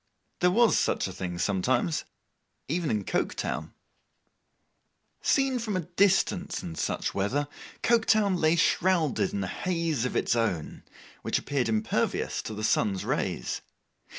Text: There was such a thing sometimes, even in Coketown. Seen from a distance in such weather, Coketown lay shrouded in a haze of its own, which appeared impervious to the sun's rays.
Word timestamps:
There 0.39 0.49
was 0.49 0.79
such 0.79 1.07
a 1.07 1.11
thing 1.13 1.37
sometimes, 1.37 2.05
even 2.67 2.89
in 2.89 3.03
Coketown. 3.03 3.71
Seen 5.21 5.59
from 5.59 5.77
a 5.77 5.81
distance 5.81 6.63
in 6.63 6.73
such 6.73 7.13
weather, 7.13 7.47
Coketown 7.83 8.37
lay 8.39 8.55
shrouded 8.55 9.31
in 9.31 9.43
a 9.43 9.47
haze 9.47 10.03
of 10.05 10.15
its 10.15 10.35
own, 10.35 10.81
which 11.21 11.37
appeared 11.37 11.69
impervious 11.69 12.41
to 12.41 12.55
the 12.55 12.63
sun's 12.63 13.05
rays. 13.05 13.61